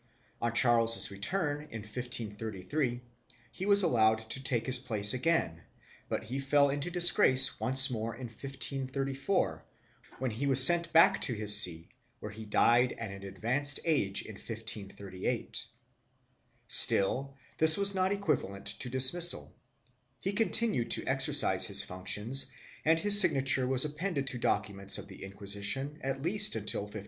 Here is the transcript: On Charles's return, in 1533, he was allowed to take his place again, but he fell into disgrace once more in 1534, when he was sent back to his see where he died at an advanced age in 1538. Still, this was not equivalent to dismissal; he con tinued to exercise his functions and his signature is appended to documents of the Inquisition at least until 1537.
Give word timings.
On 0.41 0.51
Charles's 0.51 1.11
return, 1.11 1.67
in 1.69 1.83
1533, 1.83 3.01
he 3.51 3.65
was 3.67 3.83
allowed 3.83 4.27
to 4.31 4.41
take 4.41 4.65
his 4.65 4.79
place 4.79 5.13
again, 5.13 5.61
but 6.09 6.23
he 6.23 6.39
fell 6.39 6.71
into 6.71 6.89
disgrace 6.89 7.59
once 7.59 7.87
more 7.91 8.15
in 8.15 8.25
1534, 8.25 9.63
when 10.17 10.31
he 10.31 10.47
was 10.47 10.65
sent 10.65 10.91
back 10.91 11.21
to 11.21 11.35
his 11.35 11.55
see 11.55 11.87
where 12.19 12.31
he 12.31 12.45
died 12.45 12.93
at 12.93 13.11
an 13.11 13.21
advanced 13.21 13.79
age 13.85 14.23
in 14.23 14.33
1538. 14.33 15.67
Still, 16.67 17.35
this 17.59 17.77
was 17.77 17.93
not 17.93 18.11
equivalent 18.11 18.65
to 18.79 18.89
dismissal; 18.89 19.55
he 20.19 20.33
con 20.33 20.47
tinued 20.49 20.89
to 20.89 21.05
exercise 21.05 21.67
his 21.67 21.83
functions 21.83 22.49
and 22.83 22.99
his 22.99 23.21
signature 23.21 23.71
is 23.75 23.85
appended 23.85 24.25
to 24.25 24.39
documents 24.39 24.97
of 24.97 25.07
the 25.07 25.23
Inquisition 25.23 25.99
at 26.03 26.23
least 26.23 26.55
until 26.55 26.81
1537. 26.89 26.99